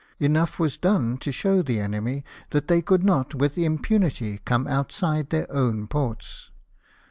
[0.19, 4.65] Enough was done to show the enemy that they could not, with im punity, come
[4.65, 6.49] outside their own ports.